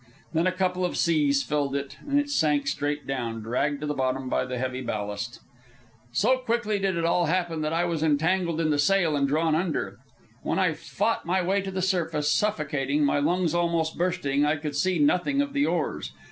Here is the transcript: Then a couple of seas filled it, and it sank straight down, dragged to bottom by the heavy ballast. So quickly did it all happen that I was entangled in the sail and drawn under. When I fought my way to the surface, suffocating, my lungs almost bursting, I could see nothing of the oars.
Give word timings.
Then 0.33 0.47
a 0.47 0.51
couple 0.51 0.83
of 0.83 0.97
seas 0.97 1.43
filled 1.43 1.75
it, 1.75 1.97
and 2.01 2.19
it 2.19 2.31
sank 2.31 2.65
straight 2.65 3.05
down, 3.05 3.43
dragged 3.43 3.81
to 3.81 3.93
bottom 3.93 4.29
by 4.29 4.45
the 4.45 4.57
heavy 4.57 4.81
ballast. 4.81 5.39
So 6.11 6.39
quickly 6.39 6.79
did 6.79 6.97
it 6.97 7.05
all 7.05 7.27
happen 7.27 7.61
that 7.61 7.71
I 7.71 7.85
was 7.85 8.01
entangled 8.01 8.59
in 8.59 8.71
the 8.71 8.79
sail 8.79 9.15
and 9.15 9.27
drawn 9.27 9.53
under. 9.53 9.99
When 10.41 10.57
I 10.57 10.73
fought 10.73 11.27
my 11.27 11.43
way 11.43 11.61
to 11.61 11.69
the 11.69 11.83
surface, 11.83 12.33
suffocating, 12.33 13.05
my 13.05 13.19
lungs 13.19 13.53
almost 13.53 13.95
bursting, 13.95 14.43
I 14.43 14.55
could 14.55 14.75
see 14.75 14.97
nothing 14.97 15.39
of 15.39 15.53
the 15.53 15.67
oars. 15.67 16.11